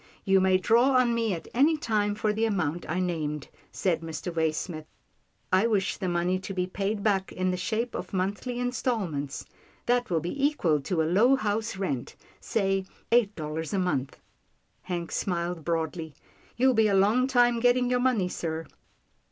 [0.25, 4.33] "You may draw on me at any time for the amount I named," said Mr.
[4.33, 4.87] Waysmith."
[5.53, 9.45] I wish the money to be paid back in the shape of monthly instalments.
[9.85, 14.17] That will be equal to a low house rent— say, eight dollars a month."
[14.81, 16.15] Hank smiled broadly."
[16.57, 18.65] You'll be a long time getting your money, sir.'